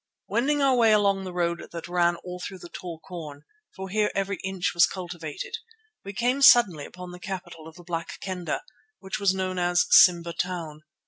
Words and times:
Wending 0.27 0.63
our 0.63 0.75
way 0.75 0.93
along 0.93 1.25
the 1.25 1.31
road 1.31 1.67
that 1.71 1.87
ran 1.87 2.17
through 2.41 2.57
the 2.57 2.69
tall 2.69 2.97
corn, 2.99 3.43
for 3.75 3.87
here 3.89 4.11
every 4.15 4.37
inch 4.43 4.73
was 4.73 4.87
cultivated, 4.87 5.57
we 6.03 6.11
came 6.11 6.41
suddenly 6.41 6.85
upon 6.87 7.11
the 7.11 7.19
capital 7.19 7.67
of 7.67 7.75
the 7.75 7.83
Black 7.83 8.19
Kendah, 8.19 8.63
which 8.97 9.19
was 9.19 9.35
known 9.35 9.59
as 9.59 9.85
Simba 9.91 10.33
Town. 10.33 10.81